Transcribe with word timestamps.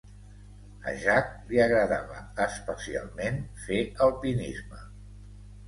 A 0.91 0.93
Jack 1.03 1.29
li 1.51 1.61
agradava 1.67 2.17
especialment 2.47 3.39
fer 3.67 3.81
alpinisme. 4.09 4.85